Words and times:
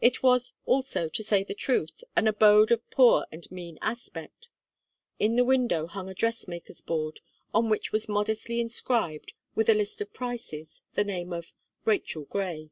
It 0.00 0.22
was, 0.22 0.52
also, 0.66 1.08
to 1.08 1.22
say 1.24 1.42
the 1.42 1.52
truth, 1.52 2.04
an 2.14 2.28
abode 2.28 2.70
of 2.70 2.88
poor 2.92 3.26
and 3.32 3.50
mean 3.50 3.76
aspect. 3.82 4.48
In 5.18 5.34
the 5.34 5.44
window 5.44 5.88
hung 5.88 6.08
a 6.08 6.14
dress 6.14 6.46
maker's 6.46 6.80
board, 6.80 7.18
on 7.52 7.68
which 7.68 7.90
was 7.90 8.08
modestly 8.08 8.60
inscribed, 8.60 9.32
with 9.56 9.68
a 9.68 9.74
list 9.74 10.00
of 10.00 10.12
prices, 10.14 10.82
the 10.92 11.02
name 11.02 11.32
of 11.32 11.52
"RACHEL 11.84 12.26
GRAY." 12.26 12.70